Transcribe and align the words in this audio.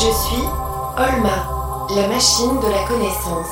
Je 0.00 0.04
suis 0.04 0.44
Olma, 0.96 1.88
la 1.96 2.06
machine 2.06 2.60
de 2.60 2.70
la 2.70 2.86
connaissance. 2.86 3.48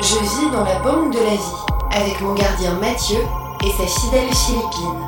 Je 0.00 0.18
vis 0.18 0.50
dans 0.50 0.64
la 0.64 0.80
banque 0.80 1.14
de 1.14 1.20
la 1.20 1.36
vie 1.36 2.02
avec 2.02 2.20
mon 2.20 2.34
gardien 2.34 2.72
Mathieu 2.80 3.20
et 3.64 3.70
sa 3.70 3.86
fidèle 3.86 4.28
Philippine. 4.34 5.00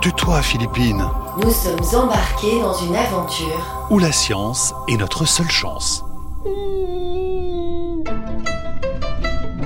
Tais-toi, 0.00 0.40
Philippine. 0.40 1.04
Nous 1.44 1.50
sommes 1.50 2.04
embarqués 2.04 2.58
dans 2.62 2.72
une 2.72 2.96
aventure 2.96 3.86
Où 3.90 3.98
la 3.98 4.12
science 4.12 4.72
est 4.88 4.96
notre 4.96 5.26
seule 5.26 5.50
chance. 5.50 6.02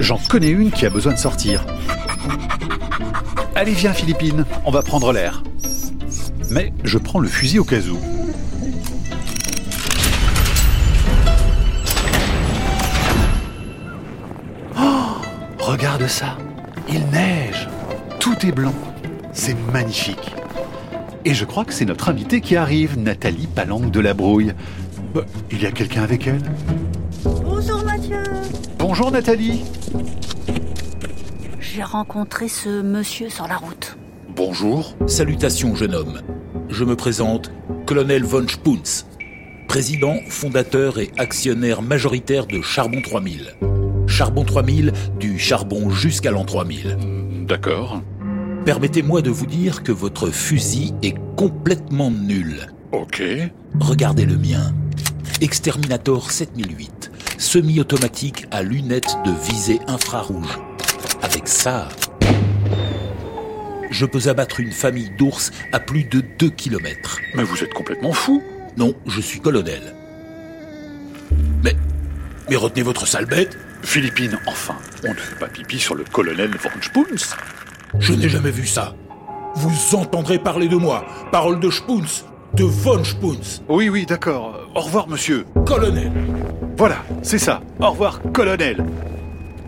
J'en 0.00 0.18
connais 0.28 0.48
une 0.48 0.72
qui 0.72 0.86
a 0.86 0.90
besoin 0.90 1.12
de 1.12 1.18
sortir. 1.18 1.64
Allez, 3.54 3.74
viens, 3.74 3.92
Philippine, 3.92 4.44
on 4.64 4.72
va 4.72 4.82
prendre 4.82 5.12
l'air. 5.12 5.44
Mais 6.50 6.72
je 6.82 6.98
prends 6.98 7.20
le 7.20 7.28
fusil 7.28 7.60
au 7.60 7.64
cas 7.64 7.78
où. 7.78 8.19
Regarde 15.80 16.08
ça, 16.08 16.36
il 16.90 17.00
neige, 17.06 17.66
tout 18.18 18.36
est 18.44 18.52
blanc, 18.52 18.74
c'est 19.32 19.56
magnifique. 19.72 20.34
Et 21.24 21.32
je 21.32 21.46
crois 21.46 21.64
que 21.64 21.72
c'est 21.72 21.86
notre 21.86 22.10
invitée 22.10 22.42
qui 22.42 22.54
arrive, 22.54 22.98
Nathalie 22.98 23.46
Palanque 23.46 23.90
de 23.90 24.00
la 24.00 24.12
Brouille. 24.12 24.52
Bah, 25.14 25.24
il 25.50 25.62
y 25.62 25.64
a 25.64 25.72
quelqu'un 25.72 26.02
avec 26.02 26.26
elle? 26.26 26.42
Bonjour 27.24 27.82
Mathieu 27.82 28.22
Bonjour 28.78 29.10
Nathalie 29.10 29.62
J'ai 31.60 31.82
rencontré 31.82 32.48
ce 32.48 32.82
monsieur 32.82 33.30
sur 33.30 33.48
la 33.48 33.56
route. 33.56 33.96
Bonjour. 34.36 34.94
Salutations, 35.06 35.74
jeune 35.74 35.94
homme. 35.94 36.20
Je 36.68 36.84
me 36.84 36.94
présente, 36.94 37.52
colonel 37.86 38.24
von 38.24 38.46
Spunz, 38.46 39.06
président, 39.66 40.16
fondateur 40.28 40.98
et 40.98 41.10
actionnaire 41.16 41.80
majoritaire 41.80 42.46
de 42.46 42.60
Charbon 42.60 43.00
3000. 43.00 43.54
Charbon 44.10 44.44
3000, 44.44 44.92
du 45.20 45.38
charbon 45.38 45.88
jusqu'à 45.88 46.32
l'an 46.32 46.44
3000. 46.44 46.98
D'accord. 47.46 48.02
Permettez-moi 48.64 49.22
de 49.22 49.30
vous 49.30 49.46
dire 49.46 49.84
que 49.84 49.92
votre 49.92 50.30
fusil 50.30 50.92
est 51.02 51.14
complètement 51.36 52.10
nul. 52.10 52.66
Ok. 52.90 53.22
Regardez 53.78 54.26
le 54.26 54.36
mien. 54.36 54.74
Exterminator 55.40 56.32
7008, 56.32 57.12
semi-automatique 57.38 58.46
à 58.50 58.62
lunettes 58.62 59.16
de 59.24 59.30
visée 59.30 59.78
infrarouge. 59.86 60.58
Avec 61.22 61.46
ça, 61.46 61.88
je 63.90 64.06
peux 64.06 64.28
abattre 64.28 64.58
une 64.58 64.72
famille 64.72 65.12
d'ours 65.18 65.52
à 65.72 65.78
plus 65.78 66.04
de 66.04 66.20
2 66.38 66.50
km. 66.50 67.20
Mais 67.36 67.44
vous 67.44 67.62
êtes 67.62 67.72
complètement 67.72 68.12
fou. 68.12 68.42
Non, 68.76 68.92
je 69.06 69.20
suis 69.20 69.40
colonel. 69.40 69.94
Mais, 71.62 71.76
mais 72.50 72.56
retenez 72.56 72.82
votre 72.82 73.06
sale 73.06 73.26
bête. 73.26 73.56
Philippine, 73.82 74.38
enfin, 74.46 74.76
on 75.04 75.10
ne 75.10 75.14
fait 75.18 75.36
pas 75.38 75.48
pipi 75.48 75.78
sur 75.78 75.94
le 75.94 76.04
colonel 76.04 76.50
von 76.56 76.70
Spunz. 76.80 77.34
Je 77.98 78.12
n'ai 78.12 78.28
jamais 78.28 78.50
vu 78.50 78.66
ça. 78.66 78.94
Vous 79.54 79.96
entendrez 79.96 80.38
parler 80.38 80.68
de 80.68 80.76
moi. 80.76 81.04
Parole 81.32 81.58
de 81.60 81.70
Spunz, 81.70 82.24
de 82.54 82.64
von 82.64 83.02
Spunz, 83.02 83.62
Oui, 83.68 83.88
oui, 83.88 84.06
d'accord. 84.06 84.60
Au 84.74 84.80
revoir, 84.80 85.08
monsieur. 85.08 85.44
colonel. 85.66 86.12
Voilà, 86.76 86.98
c'est 87.22 87.38
ça. 87.38 87.62
Au 87.80 87.90
revoir, 87.90 88.20
colonel. 88.32 88.84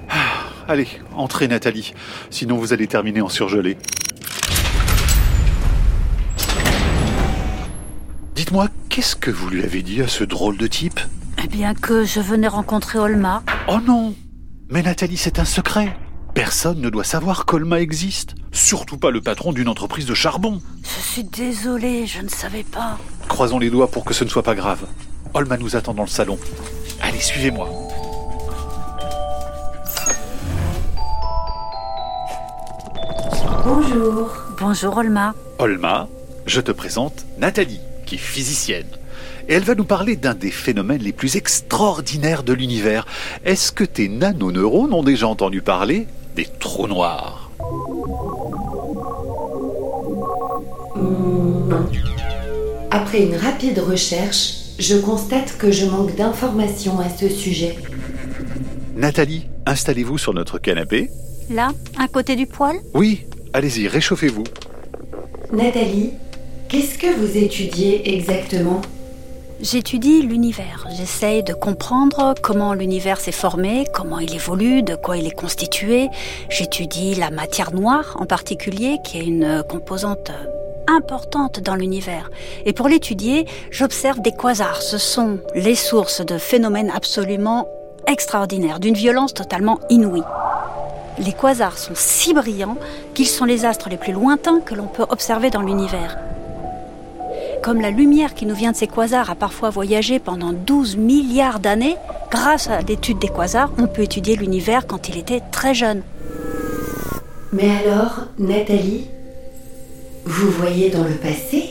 Ah, 0.09 0.45
allez, 0.69 0.89
entrez, 1.17 1.49
Nathalie. 1.49 1.93
Sinon, 2.31 2.57
vous 2.59 2.73
allez 2.73 2.87
terminer 2.87 3.23
en 3.23 3.29
surgelé. 3.29 3.77
Dites-moi, 8.35 8.69
qu'est-ce 8.89 9.17
que 9.17 9.31
vous 9.31 9.49
lui 9.49 9.65
avez 9.65 9.83
dit 9.83 10.01
à 10.03 10.09
ce 10.09 10.25
drôle 10.25 10.57
de 10.57 10.67
type? 10.67 11.01
Bien 11.49 11.75
que 11.75 12.05
je 12.05 12.21
venais 12.21 12.49
rencontrer 12.49 12.99
Olma. 12.99 13.43
Oh 13.69 13.79
non 13.85 14.15
Mais 14.71 14.83
Nathalie, 14.83 15.17
c'est 15.17 15.39
un 15.39 15.45
secret. 15.45 15.97
Personne 16.35 16.81
ne 16.81 16.89
doit 16.89 17.05
savoir 17.05 17.45
qu'Olma 17.45 17.81
existe. 17.81 18.35
Surtout 18.53 18.97
pas 18.97 19.11
le 19.11 19.21
patron 19.21 19.53
d'une 19.53 19.69
entreprise 19.69 20.07
de 20.07 20.15
charbon. 20.15 20.61
Je 20.83 21.01
suis 21.01 21.25
désolée, 21.25 22.07
je 22.07 22.23
ne 22.23 22.29
savais 22.29 22.63
pas. 22.63 22.99
Croisons 23.29 23.59
les 23.59 23.71
doigts 23.71 23.91
pour 23.91 24.05
que 24.05 24.15
ce 24.15 24.25
ne 24.25 24.31
soit 24.31 24.43
pas 24.43 24.55
grave. 24.55 24.87
Olma 25.35 25.57
nous 25.57 25.77
attend 25.77 25.95
dans 25.95 26.03
le 26.03 26.09
salon. 26.09 26.39
Allez, 27.01 27.21
suivez-moi. 27.21 27.69
Bonjour. 33.65 34.31
Bonjour 34.59 34.97
Olma. 34.97 35.35
Olma, 35.59 36.09
je 36.47 36.61
te 36.61 36.73
présente 36.73 37.27
Nathalie, 37.39 37.81
qui 38.07 38.17
est 38.17 38.19
physicienne. 38.19 38.89
Et 39.49 39.55
elle 39.55 39.65
va 39.65 39.75
nous 39.75 39.85
parler 39.85 40.17
d'un 40.17 40.35
des 40.35 40.51
phénomènes 40.51 41.03
les 41.03 41.13
plus 41.13 41.37
extraordinaires 41.37 42.43
de 42.43 42.53
l'univers. 42.53 43.07
Est-ce 43.45 43.73
que 43.73 43.85
tes 43.85 44.09
nanoneurones 44.09 44.93
ont 44.93 45.03
déjà 45.03 45.29
entendu 45.29 45.63
parler 45.63 46.07
des 46.37 46.47
trous 46.59 46.87
noirs? 46.89 47.51
Non. 50.97 51.87
Après 52.91 53.23
une 53.23 53.37
rapide 53.37 53.79
recherche, 53.79 54.55
je 54.79 54.97
constate 54.97 55.57
que 55.59 55.71
je 55.71 55.87
manque 55.87 56.15
d'informations 56.17 56.99
à 57.01 57.09
ce 57.09 57.29
sujet. 57.29 57.77
Nathalie, 58.95 59.47
installez-vous 59.67 60.19
sur 60.19 60.35
notre 60.35 60.59
canapé. 60.59 61.11
Là, 61.51 61.71
à 61.99 62.09
côté 62.09 62.37
du 62.37 62.47
poêle? 62.47 62.77
Oui, 62.95 63.27
allez-y, 63.53 63.89
réchauffez-vous. 63.89 64.45
Nathalie, 65.53 66.11
qu'est-ce 66.69 66.99
que 66.99 67.15
vous 67.15 67.37
étudiez 67.37 68.15
exactement? 68.15 68.81
J'étudie 69.63 70.23
l'univers. 70.23 70.89
J'essaye 70.91 71.45
de 71.45 71.55
comprendre 71.55 72.35
comment 72.43 72.75
l'univers 72.75 73.21
s'est 73.21 73.31
formé, 73.31 73.85
comment 73.95 74.19
il 74.19 74.35
évolue, 74.35 74.83
de 74.83 74.97
quoi 74.97 75.17
il 75.17 75.27
est 75.29 75.31
constitué. 75.31 76.09
J'étudie 76.49 77.15
la 77.15 77.31
matière 77.31 77.73
noire 77.73 78.17
en 78.19 78.27
particulier, 78.27 78.99
qui 79.05 79.19
est 79.19 79.25
une 79.25 79.63
composante 79.63 80.33
importante 80.89 81.61
dans 81.61 81.77
l'univers. 81.77 82.29
Et 82.67 82.73
pour 82.73 82.89
l'étudier, 82.89 83.47
j'observe 83.71 84.21
des 84.21 84.33
quasars. 84.33 84.83
Ce 84.83 84.99
sont 84.99 85.39
les 85.55 85.77
sources 85.77 86.27
de 86.27 86.39
phénomènes 86.39 86.91
absolument 86.93 87.69
extraordinaires, 88.09 88.81
d'une 88.81 88.95
violence 88.95 89.33
totalement 89.33 89.79
inouïe. 89.91 90.25
Les 91.19 91.33
quasars 91.33 91.79
sont 91.79 91.95
si 91.95 92.35
brillants 92.35 92.79
qu'ils 93.15 93.29
sont 93.29 93.45
les 93.45 93.65
astres 93.65 93.91
les 93.91 93.97
plus 93.97 94.13
lointains 94.13 94.61
que 94.61 94.75
l'on 94.75 94.89
peut 94.89 95.07
observer 95.09 95.51
dans 95.51 95.63
l'univers. 95.63 96.19
Comme 97.63 97.81
la 97.81 97.91
lumière 97.91 98.35
qui 98.35 98.45
nous 98.45 98.57
vient 98.57 98.73
de 98.73 98.77
ces 98.77 98.89
quasars 98.89 99.31
a 99.31 99.37
parfois 99.37 99.71
voyagé 99.71 100.19
pendant 100.19 100.53
12 100.53 100.97
milliards 100.97 101.61
d'années, 101.61 101.95
grâce 102.29 102.69
à 102.69 102.81
l'étude 102.81 103.21
des 103.21 103.29
quasars, 103.29 103.71
on 103.79 103.87
peut 103.87 104.03
étudier 104.03 104.35
l'univers 104.35 104.89
quand 104.89 105.09
il 105.09 105.17
était 105.17 105.41
très 105.53 105.73
jeune. 105.73 106.03
Mais 107.53 107.71
alors, 107.71 108.27
Nathalie, 108.37 109.07
vous 110.25 110.51
voyez 110.51 110.91
dans 110.91 111.05
le 111.05 111.15
passé 111.15 111.71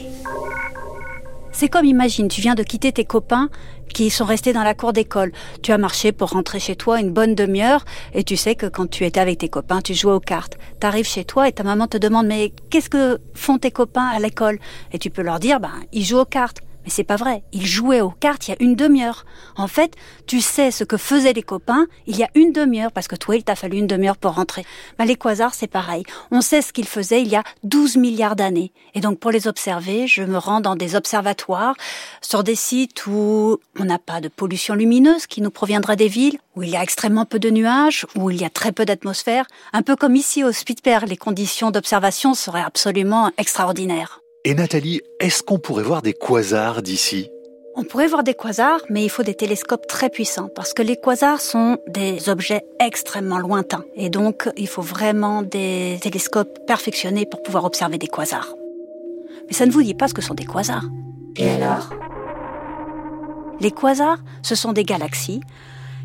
C'est 1.61 1.69
comme 1.69 1.85
imagine, 1.85 2.27
tu 2.27 2.41
viens 2.41 2.55
de 2.55 2.63
quitter 2.63 2.91
tes 2.91 3.05
copains 3.05 3.47
qui 3.93 4.09
sont 4.09 4.25
restés 4.25 4.51
dans 4.51 4.63
la 4.63 4.73
cour 4.73 4.93
d'école. 4.93 5.31
Tu 5.61 5.71
as 5.71 5.77
marché 5.77 6.11
pour 6.11 6.31
rentrer 6.31 6.59
chez 6.59 6.75
toi 6.75 6.99
une 6.99 7.11
bonne 7.11 7.35
demi-heure 7.35 7.85
et 8.15 8.23
tu 8.23 8.35
sais 8.35 8.55
que 8.55 8.65
quand 8.65 8.89
tu 8.89 9.05
étais 9.05 9.19
avec 9.19 9.37
tes 9.37 9.47
copains, 9.47 9.79
tu 9.79 9.93
jouais 9.93 10.13
aux 10.13 10.19
cartes. 10.19 10.57
T'arrives 10.79 11.07
chez 11.07 11.23
toi 11.23 11.47
et 11.47 11.51
ta 11.51 11.61
maman 11.61 11.85
te 11.85 11.97
demande 11.97 12.25
mais 12.25 12.51
qu'est-ce 12.71 12.89
que 12.89 13.19
font 13.35 13.59
tes 13.59 13.69
copains 13.69 14.07
à 14.07 14.17
l'école? 14.17 14.57
Et 14.91 14.97
tu 14.97 15.11
peux 15.11 15.21
leur 15.21 15.39
dire 15.39 15.59
ben 15.59 15.73
ils 15.93 16.03
jouent 16.03 16.21
aux 16.21 16.25
cartes. 16.25 16.63
Mais 16.83 16.89
c'est 16.89 17.03
pas 17.03 17.15
vrai. 17.15 17.43
Ils 17.51 17.65
jouaient 17.65 18.01
aux 18.01 18.09
cartes 18.09 18.47
il 18.47 18.51
y 18.51 18.53
a 18.53 18.57
une 18.59 18.75
demi-heure. 18.75 19.25
En 19.55 19.67
fait, 19.67 19.95
tu 20.25 20.41
sais 20.41 20.71
ce 20.71 20.83
que 20.83 20.97
faisaient 20.97 21.33
les 21.33 21.43
copains 21.43 21.87
il 22.07 22.17
y 22.17 22.23
a 22.23 22.29
une 22.35 22.51
demi-heure 22.51 22.91
parce 22.91 23.07
que 23.07 23.15
toi, 23.15 23.35
il 23.35 23.43
t'a 23.43 23.55
fallu 23.55 23.77
une 23.77 23.87
demi-heure 23.87 24.17
pour 24.17 24.33
rentrer. 24.33 24.65
Ben, 24.97 25.05
les 25.05 25.15
quasars, 25.15 25.53
c'est 25.53 25.67
pareil. 25.67 26.03
On 26.31 26.41
sait 26.41 26.61
ce 26.61 26.73
qu'ils 26.73 26.87
faisaient 26.87 27.21
il 27.21 27.27
y 27.27 27.35
a 27.35 27.43
12 27.63 27.97
milliards 27.97 28.35
d'années. 28.35 28.71
Et 28.95 29.01
donc, 29.01 29.19
pour 29.19 29.31
les 29.31 29.47
observer, 29.47 30.07
je 30.07 30.23
me 30.23 30.37
rends 30.37 30.61
dans 30.61 30.75
des 30.75 30.95
observatoires, 30.95 31.75
sur 32.21 32.43
des 32.43 32.55
sites 32.55 33.05
où 33.07 33.57
on 33.79 33.85
n'a 33.85 33.99
pas 33.99 34.21
de 34.21 34.27
pollution 34.27 34.75
lumineuse 34.75 35.27
qui 35.27 35.41
nous 35.41 35.51
proviendrait 35.51 35.95
des 35.95 36.07
villes, 36.07 36.37
où 36.55 36.63
il 36.63 36.69
y 36.69 36.75
a 36.75 36.83
extrêmement 36.83 37.25
peu 37.25 37.39
de 37.39 37.49
nuages, 37.49 38.05
où 38.15 38.29
il 38.29 38.41
y 38.41 38.45
a 38.45 38.49
très 38.49 38.71
peu 38.71 38.85
d'atmosphère. 38.85 39.45
Un 39.73 39.81
peu 39.81 39.95
comme 39.95 40.15
ici 40.15 40.43
au 40.43 40.51
Spitberg, 40.51 41.07
les 41.07 41.17
conditions 41.17 41.71
d'observation 41.71 42.33
seraient 42.33 42.61
absolument 42.61 43.31
extraordinaires. 43.37 44.21
Et 44.43 44.55
Nathalie, 44.55 45.01
est-ce 45.19 45.43
qu'on 45.43 45.59
pourrait 45.59 45.83
voir 45.83 46.01
des 46.01 46.13
quasars 46.13 46.81
d'ici? 46.81 47.29
On 47.75 47.83
pourrait 47.83 48.07
voir 48.07 48.23
des 48.23 48.33
quasars, 48.33 48.81
mais 48.89 49.03
il 49.03 49.09
faut 49.09 49.21
des 49.21 49.35
télescopes 49.35 49.85
très 49.85 50.09
puissants 50.09 50.49
parce 50.55 50.73
que 50.73 50.81
les 50.81 50.95
quasars 50.95 51.39
sont 51.39 51.77
des 51.87 52.27
objets 52.27 52.63
extrêmement 52.79 53.37
lointains. 53.37 53.85
Et 53.95 54.09
donc, 54.09 54.49
il 54.57 54.67
faut 54.67 54.81
vraiment 54.81 55.43
des 55.43 55.99
télescopes 56.01 56.57
perfectionnés 56.65 57.27
pour 57.27 57.43
pouvoir 57.43 57.65
observer 57.65 57.99
des 57.99 58.07
quasars. 58.07 58.55
Mais 59.45 59.53
ça 59.53 59.67
ne 59.67 59.71
vous 59.71 59.83
dit 59.83 59.93
pas 59.93 60.07
ce 60.07 60.15
que 60.15 60.23
sont 60.23 60.33
des 60.33 60.47
quasars? 60.47 60.85
Et 61.35 61.47
alors? 61.47 61.91
Les 63.59 63.71
quasars, 63.71 64.23
ce 64.41 64.55
sont 64.55 64.73
des 64.73 64.85
galaxies 64.85 65.41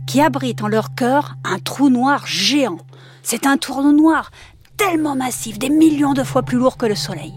qui 0.06 0.20
abritent 0.20 0.62
en 0.62 0.68
leur 0.68 0.94
cœur 0.94 1.36
un 1.42 1.58
trou 1.58 1.88
noir 1.88 2.26
géant. 2.26 2.76
C'est 3.22 3.46
un 3.46 3.56
trou 3.56 3.92
noir 3.92 4.30
tellement 4.76 5.16
massif, 5.16 5.58
des 5.58 5.70
millions 5.70 6.12
de 6.12 6.22
fois 6.22 6.42
plus 6.42 6.58
lourd 6.58 6.76
que 6.76 6.84
le 6.84 6.94
Soleil. 6.94 7.32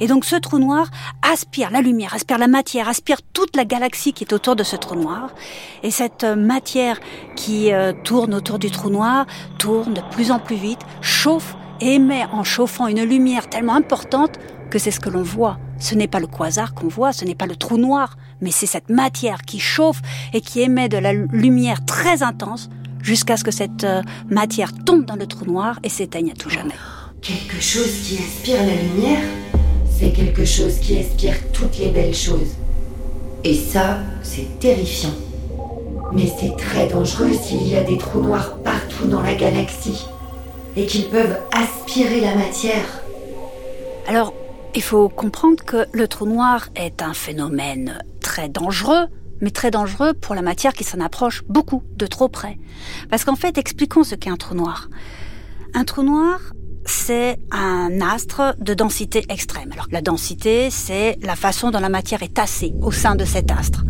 Et 0.00 0.06
donc 0.06 0.24
ce 0.24 0.36
trou 0.36 0.58
noir 0.58 0.90
aspire 1.22 1.70
la 1.70 1.80
lumière, 1.80 2.14
aspire 2.14 2.38
la 2.38 2.48
matière, 2.48 2.88
aspire 2.88 3.18
toute 3.32 3.54
la 3.56 3.64
galaxie 3.64 4.12
qui 4.12 4.24
est 4.24 4.32
autour 4.32 4.56
de 4.56 4.62
ce 4.62 4.76
trou 4.76 4.96
noir. 4.96 5.30
Et 5.82 5.90
cette 5.90 6.24
euh, 6.24 6.36
matière 6.36 6.98
qui 7.36 7.72
euh, 7.72 7.92
tourne 8.04 8.34
autour 8.34 8.58
du 8.58 8.70
trou 8.70 8.90
noir 8.90 9.26
tourne 9.58 9.94
de 9.94 10.00
plus 10.10 10.30
en 10.30 10.38
plus 10.38 10.56
vite, 10.56 10.80
chauffe 11.00 11.56
et 11.80 11.94
émet 11.94 12.24
en 12.32 12.44
chauffant 12.44 12.86
une 12.86 13.02
lumière 13.02 13.48
tellement 13.48 13.74
importante 13.74 14.38
que 14.70 14.78
c'est 14.78 14.90
ce 14.90 15.00
que 15.00 15.10
l'on 15.10 15.22
voit. 15.22 15.58
Ce 15.78 15.94
n'est 15.94 16.08
pas 16.08 16.20
le 16.20 16.26
quasar 16.26 16.74
qu'on 16.74 16.88
voit, 16.88 17.12
ce 17.12 17.24
n'est 17.24 17.34
pas 17.34 17.46
le 17.46 17.56
trou 17.56 17.76
noir, 17.76 18.16
mais 18.40 18.50
c'est 18.50 18.66
cette 18.66 18.90
matière 18.90 19.42
qui 19.42 19.58
chauffe 19.58 20.00
et 20.32 20.40
qui 20.40 20.60
émet 20.60 20.88
de 20.88 20.98
la 20.98 21.12
lumière 21.12 21.84
très 21.84 22.22
intense 22.22 22.68
jusqu'à 23.02 23.36
ce 23.36 23.44
que 23.44 23.50
cette 23.50 23.84
euh, 23.84 24.02
matière 24.28 24.72
tombe 24.84 25.04
dans 25.04 25.16
le 25.16 25.26
trou 25.26 25.44
noir 25.44 25.78
et 25.82 25.88
s'éteigne 25.88 26.30
à 26.30 26.34
tout 26.34 26.50
jamais. 26.50 26.74
Quelque 27.22 27.60
chose 27.60 28.00
qui 28.02 28.18
aspire 28.18 28.64
la 28.64 28.74
lumière, 28.74 29.22
c'est 30.00 30.12
quelque 30.12 30.46
chose 30.46 30.78
qui 30.78 30.98
aspire 30.98 31.34
toutes 31.52 31.76
les 31.78 31.90
belles 31.90 32.14
choses. 32.14 32.56
Et 33.44 33.54
ça, 33.54 33.98
c'est 34.22 34.58
terrifiant. 34.58 35.12
Mais 36.12 36.26
c'est 36.26 36.56
très 36.56 36.88
dangereux 36.88 37.32
s'il 37.34 37.68
y 37.68 37.76
a 37.76 37.82
des 37.82 37.98
trous 37.98 38.22
noirs 38.22 38.56
partout 38.64 39.06
dans 39.06 39.20
la 39.20 39.34
galaxie 39.34 40.06
et 40.74 40.86
qu'ils 40.86 41.08
peuvent 41.08 41.38
aspirer 41.52 42.20
la 42.22 42.34
matière. 42.34 43.02
Alors, 44.08 44.32
il 44.74 44.82
faut 44.82 45.10
comprendre 45.10 45.62
que 45.64 45.84
le 45.92 46.08
trou 46.08 46.24
noir 46.24 46.70
est 46.76 47.02
un 47.02 47.12
phénomène 47.12 47.98
très 48.20 48.48
dangereux, 48.48 49.06
mais 49.42 49.50
très 49.50 49.70
dangereux 49.70 50.14
pour 50.14 50.34
la 50.34 50.42
matière 50.42 50.72
qui 50.72 50.84
s'en 50.84 51.00
approche 51.00 51.42
beaucoup, 51.46 51.82
de 51.96 52.06
trop 52.06 52.28
près. 52.28 52.58
Parce 53.10 53.24
qu'en 53.24 53.36
fait, 53.36 53.58
expliquons 53.58 54.04
ce 54.04 54.14
qu'est 54.14 54.30
un 54.30 54.36
trou 54.36 54.54
noir. 54.54 54.88
Un 55.74 55.84
trou 55.84 56.02
noir, 56.02 56.40
c'est 56.90 57.38
un 57.52 58.00
astre 58.00 58.56
de 58.60 58.74
densité 58.74 59.24
extrême. 59.28 59.70
Alors 59.72 59.86
la 59.92 60.02
densité, 60.02 60.70
c'est 60.70 61.16
la 61.22 61.36
façon 61.36 61.70
dont 61.70 61.78
la 61.78 61.88
matière 61.88 62.22
est 62.22 62.34
tassée 62.34 62.74
au 62.82 62.90
sein 62.90 63.14
de 63.14 63.24
cet 63.24 63.50
astre. 63.52 63.84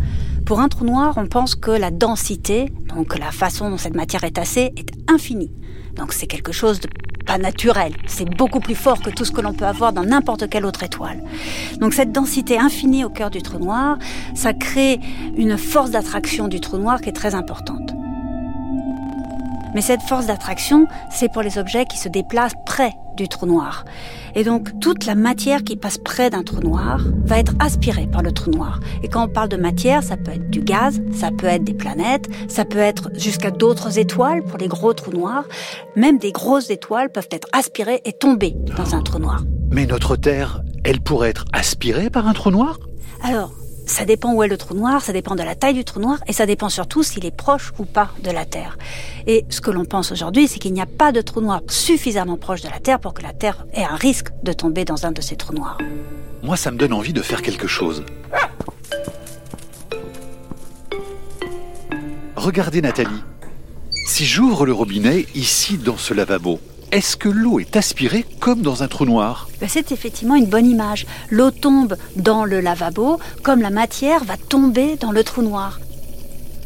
Pour 0.45 0.59
un 0.59 0.67
trou 0.67 0.85
noir, 0.85 1.15
on 1.17 1.25
pense 1.25 1.55
que 1.55 1.71
la 1.71 1.89
densité, 1.89 2.71
donc 2.95 3.17
la 3.17 3.31
façon 3.31 3.69
dont 3.71 3.77
cette 3.77 3.95
matière 3.95 4.23
est 4.23 4.35
tassée, 4.35 4.71
est 4.77 4.91
infinie. 5.09 5.51
Donc 5.95 6.13
c'est 6.13 6.27
quelque 6.27 6.51
chose 6.51 6.79
de 6.79 6.89
pas 7.25 7.37
naturel. 7.37 7.93
C'est 8.05 8.29
beaucoup 8.29 8.59
plus 8.59 8.75
fort 8.75 9.01
que 9.01 9.09
tout 9.09 9.25
ce 9.25 9.31
que 9.31 9.41
l'on 9.41 9.53
peut 9.53 9.65
avoir 9.65 9.93
dans 9.93 10.03
n'importe 10.03 10.49
quelle 10.49 10.65
autre 10.65 10.83
étoile. 10.83 11.23
Donc 11.79 11.93
cette 11.93 12.11
densité 12.11 12.59
infinie 12.59 13.03
au 13.03 13.09
cœur 13.09 13.31
du 13.31 13.41
trou 13.41 13.57
noir, 13.57 13.97
ça 14.35 14.53
crée 14.53 14.99
une 15.35 15.57
force 15.57 15.91
d'attraction 15.91 16.47
du 16.47 16.59
trou 16.59 16.77
noir 16.77 17.01
qui 17.01 17.09
est 17.09 17.13
très 17.13 17.35
importante. 17.35 17.80
Mais 19.73 19.81
cette 19.81 20.01
force 20.01 20.27
d'attraction, 20.27 20.87
c'est 21.09 21.31
pour 21.31 21.41
les 21.41 21.57
objets 21.57 21.85
qui 21.85 21.97
se 21.97 22.09
déplacent 22.09 22.55
près 22.65 22.91
du 23.15 23.27
trou 23.27 23.45
noir. 23.45 23.85
Et 24.35 24.43
donc 24.43 24.79
toute 24.79 25.05
la 25.05 25.15
matière 25.15 25.63
qui 25.63 25.75
passe 25.75 25.97
près 25.97 26.29
d'un 26.29 26.43
trou 26.43 26.61
noir 26.61 27.01
va 27.25 27.39
être 27.39 27.53
aspirée 27.59 28.07
par 28.07 28.21
le 28.21 28.31
trou 28.31 28.51
noir. 28.51 28.79
Et 29.03 29.07
quand 29.07 29.25
on 29.25 29.27
parle 29.27 29.49
de 29.49 29.57
matière, 29.57 30.03
ça 30.03 30.17
peut 30.17 30.31
être 30.31 30.49
du 30.49 30.61
gaz, 30.61 31.01
ça 31.13 31.29
peut 31.37 31.47
être 31.47 31.63
des 31.63 31.73
planètes, 31.73 32.29
ça 32.47 32.65
peut 32.65 32.79
être 32.79 33.09
jusqu'à 33.17 33.51
d'autres 33.51 33.99
étoiles 33.99 34.43
pour 34.43 34.57
les 34.57 34.67
gros 34.67 34.93
trous 34.93 35.11
noirs. 35.11 35.45
Même 35.95 36.17
des 36.17 36.31
grosses 36.31 36.69
étoiles 36.69 37.11
peuvent 37.11 37.29
être 37.31 37.47
aspirées 37.51 38.01
et 38.05 38.13
tomber 38.13 38.55
dans 38.77 38.95
un 38.95 39.01
trou 39.01 39.19
noir. 39.19 39.43
Mais 39.71 39.85
notre 39.85 40.15
Terre, 40.15 40.61
elle 40.83 41.01
pourrait 41.01 41.29
être 41.29 41.45
aspirée 41.53 42.09
par 42.09 42.27
un 42.27 42.33
trou 42.33 42.51
noir? 42.51 42.77
Alors, 43.23 43.51
ça 43.91 44.05
dépend 44.05 44.33
où 44.33 44.41
est 44.41 44.47
le 44.47 44.57
trou 44.57 44.73
noir, 44.73 45.01
ça 45.01 45.11
dépend 45.11 45.35
de 45.35 45.43
la 45.43 45.53
taille 45.53 45.73
du 45.73 45.83
trou 45.83 45.99
noir 45.99 46.19
et 46.25 46.33
ça 46.33 46.45
dépend 46.45 46.69
surtout 46.69 47.03
s'il 47.03 47.25
est 47.25 47.35
proche 47.35 47.73
ou 47.77 47.83
pas 47.83 48.11
de 48.23 48.31
la 48.31 48.45
Terre. 48.45 48.77
Et 49.27 49.45
ce 49.49 49.59
que 49.59 49.69
l'on 49.69 49.83
pense 49.83 50.11
aujourd'hui, 50.13 50.47
c'est 50.47 50.59
qu'il 50.59 50.71
n'y 50.71 50.81
a 50.81 50.85
pas 50.85 51.11
de 51.11 51.19
trou 51.19 51.41
noir 51.41 51.61
suffisamment 51.67 52.37
proche 52.37 52.61
de 52.61 52.69
la 52.69 52.79
Terre 52.79 52.99
pour 52.99 53.13
que 53.13 53.21
la 53.21 53.33
Terre 53.33 53.65
ait 53.73 53.83
un 53.83 53.95
risque 53.95 54.29
de 54.43 54.53
tomber 54.53 54.85
dans 54.85 55.05
un 55.05 55.11
de 55.11 55.19
ces 55.21 55.35
trous 55.35 55.53
noirs. 55.53 55.77
Moi, 56.41 56.55
ça 56.55 56.71
me 56.71 56.77
donne 56.77 56.93
envie 56.93 57.11
de 57.11 57.21
faire 57.21 57.41
quelque 57.41 57.67
chose. 57.67 58.03
Regardez 62.37 62.81
Nathalie. 62.81 63.21
Si 64.07 64.25
j'ouvre 64.25 64.65
le 64.65 64.73
robinet 64.73 65.25
ici 65.35 65.77
dans 65.77 65.97
ce 65.97 66.13
lavabo, 66.13 66.59
est-ce 66.91 67.15
que 67.15 67.29
l'eau 67.29 67.59
est 67.59 67.77
aspirée 67.77 68.25
comme 68.39 68.61
dans 68.61 68.83
un 68.83 68.87
trou 68.87 69.05
noir 69.05 69.47
ben, 69.59 69.69
C'est 69.69 69.91
effectivement 69.91 70.35
une 70.35 70.45
bonne 70.45 70.65
image. 70.65 71.05
L'eau 71.29 71.49
tombe 71.49 71.95
dans 72.17 72.43
le 72.43 72.59
lavabo 72.59 73.19
comme 73.43 73.61
la 73.61 73.69
matière 73.69 74.23
va 74.25 74.35
tomber 74.35 74.97
dans 74.97 75.11
le 75.11 75.23
trou 75.23 75.41
noir. 75.41 75.79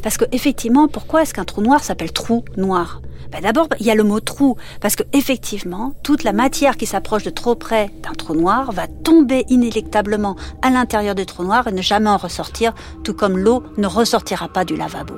Parce 0.02 0.18
que 0.18 0.26
effectivement, 0.32 0.88
pourquoi 0.88 1.22
est-ce 1.22 1.34
qu'un 1.34 1.46
trou 1.46 1.62
noir 1.62 1.84
s'appelle 1.84 2.12
trou 2.12 2.44
noir? 2.58 3.02
Ben, 3.36 3.44
D'abord, 3.44 3.68
il 3.80 3.86
y 3.86 3.92
a 3.92 3.96
le 3.96 4.04
mot 4.04 4.20
trou, 4.20 4.56
parce 4.82 4.96
que 4.96 5.04
effectivement, 5.14 5.94
toute 6.04 6.24
la 6.24 6.34
matière 6.34 6.78
qui 6.78 6.86
s'approche 6.86 7.24
de 7.24 7.30
trop 7.30 7.56
près 7.56 7.90
d'un 8.02 8.14
trou 8.14 8.34
noir 8.34 8.72
va 8.72 8.88
tomber 8.88 9.46
inéluctablement 9.50 10.36
à 10.62 10.70
l'intérieur 10.70 11.16
du 11.16 11.26
trou 11.26 11.44
noir 11.44 11.68
et 11.68 11.72
ne 11.72 11.82
jamais 11.82 12.10
en 12.10 12.18
ressortir, 12.18 12.74
tout 13.04 13.14
comme 13.14 13.38
l'eau 13.38 13.64
ne 13.78 13.88
ressortira 13.88 14.48
pas 14.48 14.66
du 14.66 14.76
lavabo. 14.76 15.16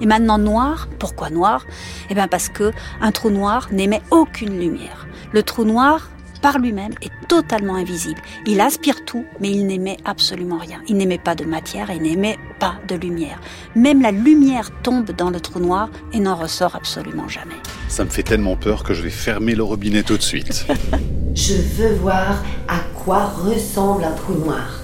Et 0.00 0.06
maintenant 0.06 0.38
noir, 0.38 0.88
pourquoi 0.98 1.30
noir? 1.30 1.64
Eh 2.10 2.14
bien 2.14 2.28
parce 2.28 2.48
que 2.48 2.70
un 3.00 3.12
trou 3.12 3.30
noir 3.30 3.68
n'émet 3.72 4.02
aucune 4.10 4.58
lumière. 4.58 5.06
Le 5.32 5.42
trou 5.42 5.64
noir 5.64 6.08
par 6.40 6.58
lui-même 6.58 6.92
est 7.02 7.10
totalement 7.28 7.76
invisible. 7.76 8.20
Il 8.46 8.60
aspire 8.60 9.04
tout, 9.04 9.24
mais 9.40 9.50
il 9.50 9.66
n'émet 9.66 9.96
absolument 10.04 10.58
rien. 10.58 10.80
Il 10.88 10.96
n'émet 10.96 11.18
pas 11.18 11.34
de 11.34 11.44
matière, 11.44 11.90
il 11.90 12.02
n'émet 12.02 12.38
pas 12.58 12.76
de 12.88 12.94
lumière. 12.94 13.40
Même 13.74 14.02
la 14.02 14.10
lumière 14.10 14.70
tombe 14.82 15.10
dans 15.12 15.30
le 15.30 15.40
trou 15.40 15.60
noir 15.60 15.88
et 16.12 16.20
n'en 16.20 16.36
ressort 16.36 16.76
absolument 16.76 17.28
jamais. 17.28 17.56
Ça 17.88 18.04
me 18.04 18.10
fait 18.10 18.22
tellement 18.22 18.56
peur 18.56 18.84
que 18.84 18.94
je 18.94 19.02
vais 19.02 19.10
fermer 19.10 19.54
le 19.54 19.62
robinet 19.62 20.02
tout 20.02 20.16
de 20.16 20.22
suite. 20.22 20.66
je 21.34 21.54
veux 21.54 21.94
voir 21.94 22.42
à 22.68 22.80
quoi 23.04 23.24
ressemble 23.24 24.04
un 24.04 24.12
trou 24.12 24.34
noir. 24.34 24.80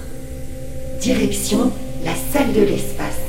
Direction 0.99 1.71
la 2.03 2.13
salle 2.15 2.53
de 2.53 2.61
l'espace. 2.61 3.19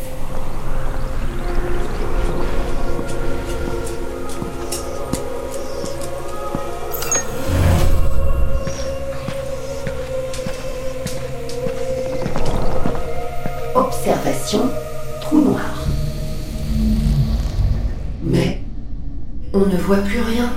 On 19.54 19.66
ne 19.66 19.76
voit 19.76 19.98
plus 19.98 20.20
rien. 20.20 20.50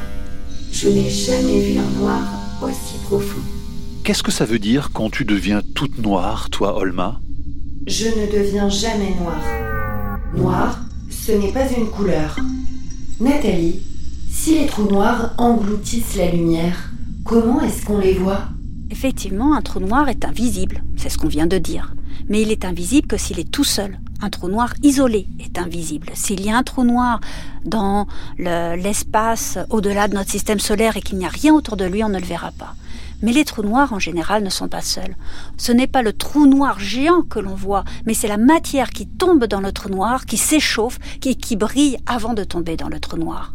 Je 0.72 0.90
n'ai 0.90 1.10
jamais 1.10 1.62
vu 1.62 1.80
un 1.80 2.00
noir 2.00 2.22
aussi 2.62 2.98
profond. 3.04 3.42
Qu'est-ce 4.04 4.24
que 4.24 4.32
ça 4.32 4.46
veut 4.46 4.60
dire 4.60 4.90
quand 4.92 5.10
tu 5.10 5.24
deviens 5.24 5.62
toute 5.76 6.00
noire, 6.00 6.50
toi, 6.50 6.78
Olma? 6.78 7.20
Je 7.86 8.08
ne 8.08 8.32
deviens 8.32 8.70
jamais 8.70 9.14
noire. 9.22 9.42
Noir, 10.36 10.80
ce 11.10 11.32
n'est 11.32 11.52
pas 11.52 11.70
une 11.72 11.88
couleur. 11.88 12.36
Nathalie, 13.20 13.82
si 14.30 14.60
les 14.60 14.66
trous 14.66 14.90
noirs 14.90 15.34
engloutissent 15.38 16.16
la 16.16 16.32
lumière, 16.32 16.92
comment 17.24 17.62
est-ce 17.62 17.86
qu'on 17.86 18.00
les 18.00 18.14
voit? 18.14 18.46
Effectivement, 18.90 19.56
un 19.56 19.62
trou 19.62 19.80
noir 19.80 20.10
est 20.10 20.26
invisible, 20.26 20.84
c'est 20.98 21.10
ce 21.10 21.18
qu'on 21.18 21.28
vient 21.28 21.48
de 21.48 21.58
dire 21.58 21.94
mais 22.30 22.42
il 22.42 22.52
est 22.52 22.66
invisible 22.66 23.08
que 23.08 23.18
s'il 23.18 23.40
est 23.40 23.50
tout 23.50 23.64
seul. 23.64 24.00
Un 24.22 24.30
trou 24.30 24.50
noir 24.50 24.74
isolé 24.82 25.28
est 25.40 25.60
invisible. 25.60 26.10
S'il 26.14 26.44
y 26.44 26.50
a 26.50 26.58
un 26.58 26.64
trou 26.64 26.84
noir 26.84 27.22
dans 27.66 28.08
l'espace 28.38 29.60
au-delà 29.70 30.08
de 30.08 30.16
notre 30.16 30.32
système 30.32 30.60
solaire 30.60 30.98
et 30.98 31.02
qu'il 31.02 31.18
n'y 31.18 31.26
a 31.26 31.30
rien 31.30 31.54
autour 31.54 31.78
de 31.78 31.86
lui, 31.86 32.04
on 32.04 32.10
ne 32.10 32.20
le 32.20 32.26
verra 32.26 32.52
pas. 32.52 32.76
Mais 33.22 33.32
les 33.32 33.46
trous 33.46 33.64
noirs, 33.64 33.94
en 33.94 34.00
général, 34.00 34.44
ne 34.44 34.50
sont 34.50 34.68
pas 34.68 34.82
seuls. 34.82 35.16
Ce 35.58 35.72
n'est 35.72 35.88
pas 35.88 36.04
le 36.04 36.14
trou 36.14 36.46
noir 36.46 36.80
géant 36.80 37.24
que 37.24 37.40
l'on 37.40 37.56
voit, 37.56 37.84
mais 38.06 38.14
c'est 38.14 38.28
la 38.28 38.38
matière 38.38 38.92
qui 38.92 39.08
tombe 39.08 39.46
dans 39.46 39.62
le 39.62 39.72
trou 39.72 39.90
noir, 39.90 40.26
qui 40.26 40.38
s'échauffe, 40.38 41.00
qui, 41.20 41.36
qui 41.36 41.56
brille 41.56 41.98
avant 42.06 42.36
de 42.36 42.44
tomber 42.44 42.78
dans 42.78 42.90
le 42.90 43.00
trou 43.00 43.18
noir. 43.18 43.54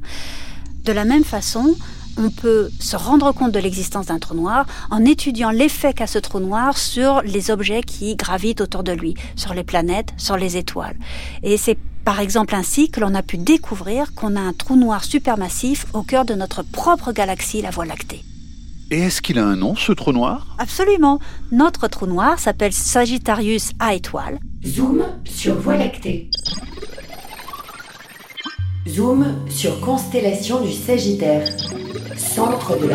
De 0.84 0.92
la 0.92 1.04
même 1.04 1.22
façon, 1.22 1.76
on 2.16 2.30
peut 2.30 2.70
se 2.80 2.96
rendre 2.96 3.32
compte 3.32 3.52
de 3.52 3.58
l'existence 3.58 4.06
d'un 4.06 4.18
trou 4.18 4.34
noir 4.34 4.66
en 4.90 5.04
étudiant 5.04 5.50
l'effet 5.50 5.92
qu'a 5.92 6.06
ce 6.06 6.18
trou 6.18 6.40
noir 6.40 6.76
sur 6.78 7.22
les 7.22 7.50
objets 7.50 7.82
qui 7.82 8.16
gravitent 8.16 8.60
autour 8.60 8.82
de 8.82 8.92
lui, 8.92 9.14
sur 9.36 9.54
les 9.54 9.64
planètes, 9.64 10.12
sur 10.16 10.36
les 10.36 10.56
étoiles. 10.56 10.96
Et 11.42 11.56
c'est 11.56 11.78
par 12.04 12.20
exemple 12.20 12.54
ainsi 12.54 12.90
que 12.90 13.00
l'on 13.00 13.14
a 13.14 13.22
pu 13.22 13.38
découvrir 13.38 14.14
qu'on 14.14 14.36
a 14.36 14.40
un 14.40 14.52
trou 14.52 14.76
noir 14.76 15.04
supermassif 15.04 15.86
au 15.92 16.02
cœur 16.02 16.24
de 16.24 16.34
notre 16.34 16.62
propre 16.62 17.12
galaxie, 17.12 17.62
la 17.62 17.70
Voie 17.70 17.86
lactée. 17.86 18.22
Et 18.90 18.98
est-ce 18.98 19.22
qu'il 19.22 19.38
a 19.38 19.46
un 19.46 19.56
nom, 19.56 19.74
ce 19.74 19.92
trou 19.92 20.12
noir? 20.12 20.54
Absolument. 20.58 21.18
Notre 21.50 21.88
trou 21.88 22.06
noir 22.06 22.38
s'appelle 22.38 22.74
Sagittarius 22.74 23.70
A 23.78 23.94
étoile. 23.94 24.38
Zoom 24.66 25.02
sur 25.24 25.54
Voie 25.54 25.76
lactée. 25.76 26.28
Zoom 28.86 29.48
sur 29.48 29.80
constellation 29.80 30.60
du 30.60 30.72
Sagittaire, 30.72 31.48
centre 32.32 32.78
de. 32.78 32.88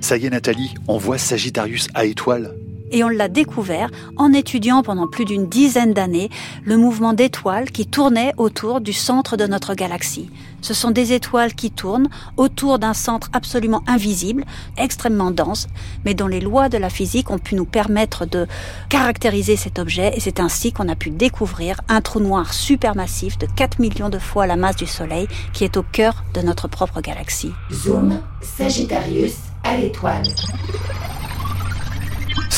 Ça 0.00 0.16
y 0.16 0.26
est 0.26 0.30
Nathalie, 0.30 0.74
on 0.88 0.98
voit 0.98 1.18
Sagittarius 1.18 1.86
à 1.94 2.04
étoile. 2.04 2.56
Et 2.90 3.02
on 3.04 3.08
l'a 3.08 3.28
découvert 3.28 3.90
en 4.16 4.32
étudiant 4.32 4.82
pendant 4.82 5.08
plus 5.08 5.24
d'une 5.24 5.48
dizaine 5.48 5.92
d'années 5.92 6.30
le 6.64 6.76
mouvement 6.76 7.12
d'étoiles 7.12 7.70
qui 7.70 7.86
tournaient 7.86 8.32
autour 8.36 8.80
du 8.80 8.92
centre 8.92 9.36
de 9.36 9.46
notre 9.46 9.74
galaxie. 9.74 10.30
Ce 10.60 10.74
sont 10.74 10.90
des 10.90 11.12
étoiles 11.12 11.54
qui 11.54 11.70
tournent 11.70 12.08
autour 12.36 12.78
d'un 12.78 12.94
centre 12.94 13.28
absolument 13.32 13.82
invisible, 13.86 14.44
extrêmement 14.76 15.30
dense, 15.30 15.68
mais 16.04 16.14
dont 16.14 16.26
les 16.26 16.40
lois 16.40 16.68
de 16.68 16.78
la 16.78 16.90
physique 16.90 17.30
ont 17.30 17.38
pu 17.38 17.54
nous 17.54 17.64
permettre 17.64 18.26
de 18.26 18.46
caractériser 18.88 19.56
cet 19.56 19.78
objet 19.78 20.12
et 20.16 20.20
c'est 20.20 20.40
ainsi 20.40 20.72
qu'on 20.72 20.88
a 20.88 20.96
pu 20.96 21.10
découvrir 21.10 21.80
un 21.88 22.00
trou 22.00 22.20
noir 22.20 22.52
supermassif 22.52 23.38
de 23.38 23.46
4 23.46 23.78
millions 23.78 24.08
de 24.08 24.18
fois 24.18 24.46
la 24.46 24.56
masse 24.56 24.76
du 24.76 24.86
Soleil 24.86 25.28
qui 25.52 25.64
est 25.64 25.76
au 25.76 25.82
cœur 25.82 26.24
de 26.34 26.40
notre 26.40 26.68
propre 26.68 27.00
galaxie. 27.00 27.52
Zoom, 27.72 28.20
Sagittarius 28.40 29.34
à 29.62 29.76
l'étoile. 29.76 30.26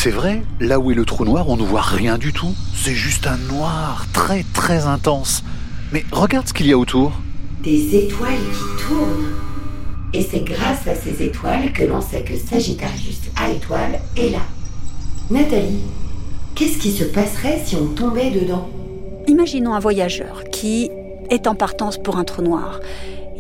C'est 0.09 0.15
vrai, 0.15 0.41
là 0.59 0.81
où 0.81 0.91
est 0.91 0.95
le 0.95 1.05
trou 1.05 1.27
noir, 1.27 1.51
on 1.51 1.59
ne 1.59 1.63
voit 1.63 1.83
rien 1.83 2.17
du 2.17 2.33
tout. 2.33 2.55
C'est 2.75 2.95
juste 2.95 3.27
un 3.27 3.37
noir 3.53 4.07
très 4.15 4.43
très 4.55 4.87
intense. 4.87 5.45
Mais 5.93 6.03
regarde 6.11 6.49
ce 6.49 6.55
qu'il 6.55 6.67
y 6.67 6.73
a 6.73 6.79
autour. 6.79 7.13
Des 7.63 7.95
étoiles 7.95 8.31
qui 8.33 8.83
tournent. 8.83 9.35
Et 10.15 10.23
c'est 10.23 10.41
grâce 10.41 10.87
à 10.87 10.95
ces 10.95 11.23
étoiles 11.23 11.75
que 11.75 11.85
l'on 11.85 12.01
sait 12.01 12.23
que 12.23 12.39
Sagittarius 12.39 13.21
à 13.37 13.53
l'étoile 13.53 14.01
est 14.17 14.31
là. 14.31 14.39
Nathalie, 15.31 15.83
qu'est-ce 16.55 16.79
qui 16.79 16.93
se 16.93 17.05
passerait 17.05 17.61
si 17.67 17.77
on 17.77 17.89
tombait 17.89 18.31
dedans? 18.31 18.67
Imaginons 19.27 19.75
un 19.75 19.79
voyageur 19.79 20.45
qui 20.51 20.91
est 21.29 21.47
en 21.47 21.55
partance 21.55 21.99
pour 21.99 22.17
un 22.17 22.25
trou 22.25 22.41
noir. 22.41 22.81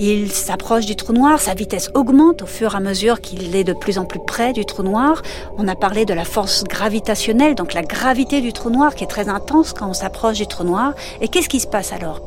Il 0.00 0.30
s'approche 0.30 0.86
du 0.86 0.94
trou 0.94 1.12
noir, 1.12 1.40
sa 1.40 1.54
vitesse 1.54 1.90
augmente 1.94 2.42
au 2.42 2.46
fur 2.46 2.74
et 2.74 2.76
à 2.76 2.80
mesure 2.80 3.20
qu'il 3.20 3.56
est 3.56 3.64
de 3.64 3.72
plus 3.72 3.98
en 3.98 4.04
plus 4.04 4.20
près 4.24 4.52
du 4.52 4.64
trou 4.64 4.84
noir. 4.84 5.22
On 5.56 5.66
a 5.66 5.74
parlé 5.74 6.04
de 6.04 6.14
la 6.14 6.24
force 6.24 6.62
gravitationnelle, 6.62 7.56
donc 7.56 7.74
la 7.74 7.82
gravité 7.82 8.40
du 8.40 8.52
trou 8.52 8.70
noir 8.70 8.94
qui 8.94 9.02
est 9.02 9.08
très 9.08 9.28
intense 9.28 9.72
quand 9.72 9.88
on 9.88 9.94
s'approche 9.94 10.36
du 10.36 10.46
trou 10.46 10.62
noir. 10.62 10.94
Et 11.20 11.26
qu'est-ce 11.26 11.48
qui 11.48 11.58
se 11.58 11.66
passe 11.66 11.92
alors? 11.92 12.22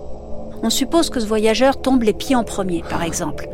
On 0.64 0.70
suppose 0.70 1.10
que 1.10 1.22
ce 1.22 1.26
voyageur 1.26 1.82
tombe 1.82 2.04
les 2.04 2.12
pieds 2.12 2.36
en 2.36 2.44
premier, 2.44 2.84
par 2.90 3.04
exemple. 3.04 3.48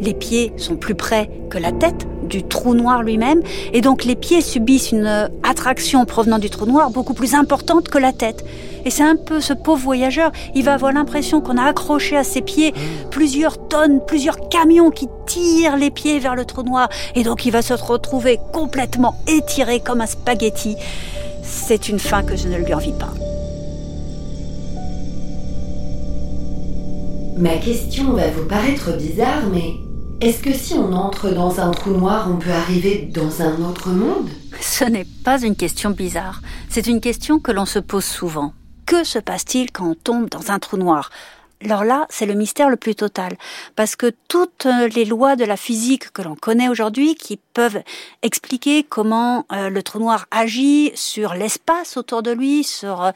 Les 0.00 0.14
pieds 0.14 0.52
sont 0.56 0.76
plus 0.76 0.96
près 0.96 1.30
que 1.48 1.58
la 1.58 1.70
tête 1.70 2.08
du 2.28 2.42
trou 2.44 2.74
noir 2.74 3.02
lui-même, 3.02 3.42
et 3.72 3.80
donc 3.80 4.04
les 4.04 4.16
pieds 4.16 4.40
subissent 4.40 4.92
une 4.92 5.28
attraction 5.42 6.04
provenant 6.04 6.38
du 6.38 6.50
trou 6.50 6.66
noir 6.66 6.90
beaucoup 6.90 7.14
plus 7.14 7.34
importante 7.34 7.88
que 7.88 7.98
la 7.98 8.12
tête. 8.12 8.44
Et 8.84 8.90
c'est 8.90 9.02
un 9.02 9.16
peu 9.16 9.40
ce 9.40 9.52
pauvre 9.52 9.82
voyageur, 9.82 10.30
il 10.54 10.64
va 10.64 10.74
avoir 10.74 10.92
l'impression 10.92 11.40
qu'on 11.40 11.56
a 11.56 11.64
accroché 11.64 12.16
à 12.16 12.24
ses 12.24 12.42
pieds 12.42 12.72
plusieurs 13.10 13.68
tonnes, 13.68 14.00
plusieurs 14.06 14.48
camions 14.48 14.90
qui 14.90 15.08
tirent 15.26 15.76
les 15.76 15.90
pieds 15.90 16.18
vers 16.18 16.34
le 16.34 16.44
trou 16.44 16.62
noir. 16.62 16.88
Et 17.14 17.22
donc 17.22 17.44
il 17.44 17.50
va 17.50 17.62
se 17.62 17.74
retrouver 17.74 18.38
complètement 18.52 19.16
étiré 19.26 19.80
comme 19.80 20.00
un 20.00 20.06
spaghetti. 20.06 20.76
C'est 21.42 21.88
une 21.88 21.98
fin 21.98 22.22
que 22.22 22.36
je 22.36 22.48
ne 22.48 22.56
lui 22.56 22.74
envie 22.74 22.92
pas. 22.92 23.12
Ma 27.36 27.56
question 27.56 28.12
va 28.14 28.28
vous 28.30 28.46
paraître 28.48 28.96
bizarre, 28.96 29.44
mais 29.52 29.74
est-ce 30.20 30.42
que 30.42 30.52
si 30.52 30.74
on 30.74 30.92
entre 30.92 31.30
dans 31.30 31.60
un 31.60 31.70
trou 31.70 31.90
noir, 31.90 32.28
on 32.30 32.36
peut 32.38 32.50
arriver 32.50 33.08
dans 33.12 33.40
un 33.40 33.62
autre 33.62 33.90
monde? 33.90 34.28
Ce 34.60 34.84
n'est 34.84 35.06
pas 35.24 35.40
une 35.40 35.54
question 35.54 35.90
bizarre, 35.90 36.40
c'est 36.68 36.88
une 36.88 37.00
question 37.00 37.38
que 37.38 37.52
l'on 37.52 37.66
se 37.66 37.78
pose 37.78 38.04
souvent. 38.04 38.52
Que 38.84 39.04
se 39.04 39.18
passe-t-il 39.18 39.70
quand 39.70 39.90
on 39.90 39.94
tombe 39.94 40.28
dans 40.28 40.50
un 40.50 40.58
trou 40.58 40.76
noir? 40.76 41.10
Alors 41.64 41.84
là, 41.84 42.06
c'est 42.08 42.26
le 42.26 42.34
mystère 42.34 42.68
le 42.68 42.76
plus 42.76 42.94
total, 42.94 43.36
parce 43.76 43.96
que 43.96 44.12
toutes 44.28 44.66
les 44.94 45.04
lois 45.04 45.36
de 45.36 45.44
la 45.44 45.56
physique 45.56 46.12
que 46.12 46.22
l'on 46.22 46.36
connaît 46.36 46.68
aujourd'hui, 46.68 47.14
qui 47.14 47.36
peuvent 47.36 47.82
expliquer 48.22 48.84
comment 48.84 49.44
euh, 49.52 49.68
le 49.68 49.82
trou 49.82 49.98
noir 49.98 50.26
agit 50.30 50.92
sur 50.94 51.34
l'espace 51.34 51.96
autour 51.96 52.22
de 52.22 52.30
lui, 52.30 52.62
sur 52.62 53.02
euh, 53.02 53.10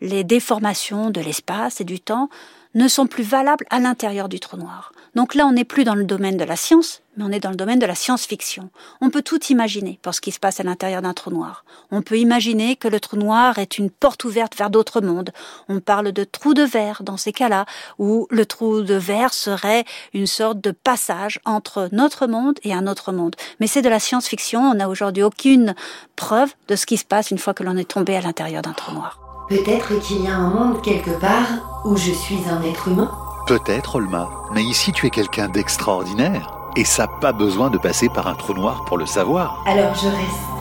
les 0.00 0.24
déformations 0.24 1.10
de 1.10 1.20
l'espace 1.20 1.80
et 1.80 1.84
du 1.84 2.00
temps, 2.00 2.30
ne 2.74 2.88
sont 2.88 3.06
plus 3.06 3.22
valables 3.22 3.66
à 3.70 3.80
l'intérieur 3.80 4.28
du 4.28 4.40
trou 4.40 4.56
noir. 4.56 4.92
Donc 5.14 5.34
là, 5.34 5.46
on 5.46 5.52
n'est 5.52 5.64
plus 5.64 5.84
dans 5.84 5.94
le 5.94 6.04
domaine 6.04 6.38
de 6.38 6.44
la 6.44 6.56
science, 6.56 7.02
mais 7.16 7.24
on 7.24 7.30
est 7.30 7.40
dans 7.40 7.50
le 7.50 7.56
domaine 7.56 7.78
de 7.78 7.86
la 7.86 7.94
science-fiction. 7.94 8.70
On 9.02 9.10
peut 9.10 9.20
tout 9.20 9.44
imaginer 9.50 9.98
pour 10.00 10.14
ce 10.14 10.22
qui 10.22 10.32
se 10.32 10.38
passe 10.38 10.58
à 10.58 10.62
l'intérieur 10.62 11.02
d'un 11.02 11.12
trou 11.12 11.30
noir. 11.30 11.64
On 11.90 12.00
peut 12.00 12.18
imaginer 12.18 12.76
que 12.76 12.88
le 12.88 12.98
trou 12.98 13.16
noir 13.16 13.58
est 13.58 13.76
une 13.76 13.90
porte 13.90 14.24
ouverte 14.24 14.56
vers 14.56 14.70
d'autres 14.70 15.02
mondes. 15.02 15.30
On 15.68 15.80
parle 15.80 16.12
de 16.12 16.24
trou 16.24 16.54
de 16.54 16.62
verre 16.62 17.02
dans 17.02 17.18
ces 17.18 17.32
cas-là, 17.32 17.66
où 17.98 18.26
le 18.30 18.46
trou 18.46 18.80
de 18.80 18.94
verre 18.94 19.34
serait 19.34 19.84
une 20.14 20.26
sorte 20.26 20.60
de 20.60 20.70
passage 20.70 21.40
entre 21.44 21.90
notre 21.92 22.26
monde 22.26 22.58
et 22.62 22.72
un 22.72 22.86
autre 22.86 23.12
monde. 23.12 23.36
Mais 23.60 23.66
c'est 23.66 23.82
de 23.82 23.90
la 23.90 24.00
science-fiction, 24.00 24.60
on 24.60 24.74
n'a 24.74 24.88
aujourd'hui 24.88 25.22
aucune 25.22 25.74
preuve 26.16 26.54
de 26.68 26.76
ce 26.76 26.86
qui 26.86 26.96
se 26.96 27.04
passe 27.04 27.30
une 27.30 27.38
fois 27.38 27.52
que 27.52 27.64
l'on 27.64 27.76
est 27.76 27.90
tombé 27.90 28.16
à 28.16 28.22
l'intérieur 28.22 28.62
d'un 28.62 28.72
trou 28.72 28.94
noir. 28.94 29.20
Peut-être 29.50 30.00
qu'il 30.00 30.24
y 30.24 30.28
a 30.28 30.36
un 30.36 30.48
monde 30.48 30.82
quelque 30.82 31.10
part 31.20 31.71
où 31.84 31.96
je 31.96 32.12
suis 32.12 32.38
un 32.48 32.62
être 32.62 32.88
humain 32.88 33.10
Peut-être, 33.46 33.96
Olma, 33.96 34.30
mais 34.54 34.62
ici 34.62 34.92
tu 34.92 35.06
es 35.06 35.10
quelqu'un 35.10 35.48
d'extraordinaire. 35.48 36.52
Et 36.76 36.84
ça 36.84 37.02
n'a 37.06 37.12
pas 37.20 37.32
besoin 37.32 37.70
de 37.70 37.78
passer 37.78 38.08
par 38.08 38.26
un 38.28 38.34
trou 38.34 38.54
noir 38.54 38.84
pour 38.86 38.96
le 38.96 39.06
savoir. 39.06 39.62
Alors 39.66 39.94
je 39.94 40.06
reste. 40.06 40.52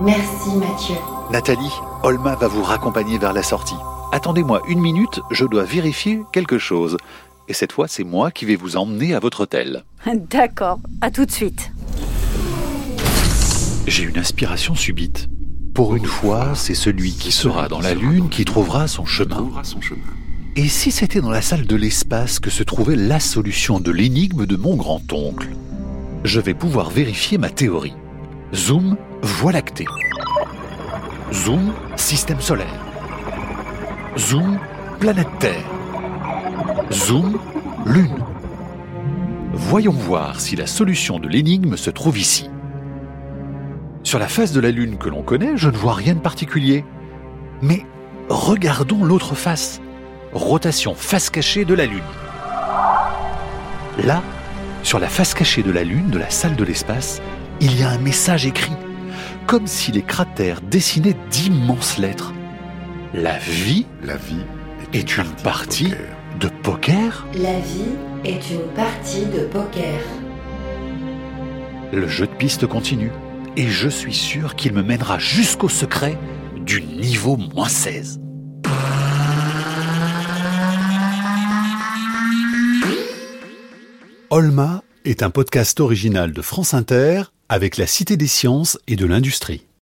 Merci 0.00 0.56
Mathieu. 0.56 0.96
Nathalie, 1.30 1.72
Olma 2.02 2.34
va 2.34 2.48
vous 2.48 2.62
raccompagner 2.62 3.18
vers 3.18 3.32
la 3.32 3.42
sortie. 3.42 3.76
Attendez-moi 4.12 4.62
une 4.68 4.80
minute, 4.80 5.20
je 5.30 5.44
dois 5.44 5.64
vérifier 5.64 6.22
quelque 6.32 6.58
chose. 6.58 6.96
Et 7.48 7.52
cette 7.52 7.72
fois, 7.72 7.86
c'est 7.88 8.04
moi 8.04 8.30
qui 8.30 8.44
vais 8.44 8.56
vous 8.56 8.76
emmener 8.76 9.14
à 9.14 9.20
votre 9.20 9.42
hôtel. 9.42 9.84
D'accord, 10.30 10.78
à 11.00 11.10
tout 11.10 11.24
de 11.24 11.30
suite. 11.30 11.70
J'ai 13.86 14.02
une 14.02 14.18
inspiration 14.18 14.74
subite. 14.74 15.28
Pour 15.74 15.94
une 15.94 16.06
fois, 16.06 16.54
c'est 16.54 16.74
celui 16.74 17.12
qui 17.12 17.30
sera 17.30 17.68
dans 17.68 17.80
la 17.80 17.94
Lune 17.94 18.28
qui 18.28 18.44
trouvera 18.44 18.88
son 18.88 19.04
chemin. 19.04 19.48
Et 20.58 20.68
si 20.68 20.90
c'était 20.90 21.20
dans 21.20 21.30
la 21.30 21.42
salle 21.42 21.66
de 21.66 21.76
l'espace 21.76 22.38
que 22.38 22.48
se 22.48 22.62
trouvait 22.62 22.96
la 22.96 23.20
solution 23.20 23.78
de 23.78 23.90
l'énigme 23.90 24.46
de 24.46 24.56
mon 24.56 24.74
grand-oncle? 24.74 25.48
Je 26.24 26.40
vais 26.40 26.54
pouvoir 26.54 26.88
vérifier 26.88 27.36
ma 27.36 27.50
théorie. 27.50 27.92
Zoom, 28.54 28.96
Voie 29.20 29.52
lactée. 29.52 29.84
Zoom, 31.30 31.74
système 31.96 32.40
solaire. 32.40 32.86
Zoom, 34.16 34.58
planète 34.98 35.28
Terre. 35.40 35.64
Zoom, 36.90 37.38
Lune. 37.84 38.24
Voyons 39.52 39.92
voir 39.92 40.40
si 40.40 40.56
la 40.56 40.66
solution 40.66 41.18
de 41.18 41.28
l'énigme 41.28 41.76
se 41.76 41.90
trouve 41.90 42.18
ici. 42.18 42.48
Sur 44.04 44.18
la 44.18 44.28
face 44.28 44.52
de 44.52 44.60
la 44.60 44.70
Lune 44.70 44.96
que 44.96 45.10
l'on 45.10 45.22
connaît, 45.22 45.58
je 45.58 45.68
ne 45.68 45.76
vois 45.76 45.92
rien 45.92 46.14
de 46.14 46.20
particulier. 46.20 46.82
Mais 47.60 47.84
regardons 48.30 49.04
l'autre 49.04 49.34
face. 49.34 49.82
Rotation 50.36 50.94
face 50.94 51.30
cachée 51.30 51.64
de 51.64 51.72
la 51.72 51.86
Lune. 51.86 52.02
Là, 54.04 54.22
sur 54.82 54.98
la 54.98 55.08
face 55.08 55.32
cachée 55.32 55.62
de 55.62 55.72
la 55.72 55.82
Lune 55.82 56.10
de 56.10 56.18
la 56.18 56.28
salle 56.28 56.56
de 56.56 56.64
l'espace, 56.64 57.22
il 57.62 57.80
y 57.80 57.82
a 57.82 57.88
un 57.88 57.96
message 57.96 58.44
écrit, 58.44 58.74
comme 59.46 59.66
si 59.66 59.92
les 59.92 60.02
cratères 60.02 60.60
dessinaient 60.60 61.16
d'immenses 61.30 61.96
lettres. 61.96 62.34
La 63.14 63.38
vie, 63.38 63.86
La 64.04 64.16
vie 64.16 64.44
est 64.92 65.16
une 65.16 65.24
partie 65.42 65.94
de 66.38 66.48
poker 66.62 67.26
La 67.34 67.58
vie 67.58 67.96
est 68.22 68.50
une 68.50 68.68
partie 68.74 69.24
de 69.24 69.40
poker. 69.46 70.00
Le 71.94 72.06
jeu 72.08 72.26
de 72.26 72.34
piste 72.34 72.66
continue, 72.66 73.10
et 73.56 73.68
je 73.68 73.88
suis 73.88 74.14
sûr 74.14 74.54
qu'il 74.54 74.74
me 74.74 74.82
mènera 74.82 75.18
jusqu'au 75.18 75.70
secret 75.70 76.18
du 76.56 76.82
niveau 76.82 77.38
moins 77.38 77.68
16. 77.68 78.20
Olma 84.30 84.82
est 85.04 85.22
un 85.22 85.30
podcast 85.30 85.78
original 85.78 86.32
de 86.32 86.42
France 86.42 86.74
Inter 86.74 87.22
avec 87.48 87.76
la 87.76 87.86
Cité 87.86 88.16
des 88.16 88.26
sciences 88.26 88.76
et 88.88 88.96
de 88.96 89.06
l'industrie. 89.06 89.66